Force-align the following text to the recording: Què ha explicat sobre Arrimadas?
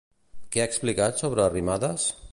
Què 0.55 0.63
ha 0.63 0.67
explicat 0.71 1.23
sobre 1.25 1.47
Arrimadas? 1.47 2.13